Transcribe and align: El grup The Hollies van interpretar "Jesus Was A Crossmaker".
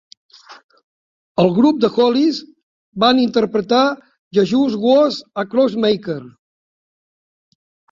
El 1.43 1.51
grup 1.57 1.83
The 1.83 1.91
Hollies 1.97 2.39
van 3.05 3.21
interpretar 3.25 3.83
"Jesus 4.39 4.81
Was 4.89 5.21
A 5.45 5.47
Crossmaker". 5.55 6.19